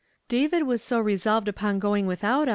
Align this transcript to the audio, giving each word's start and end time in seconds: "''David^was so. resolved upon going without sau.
"''David^was 0.29 0.79
so. 0.79 0.99
resolved 0.99 1.47
upon 1.47 1.77
going 1.77 2.07
without 2.07 2.47
sau. 2.47 2.49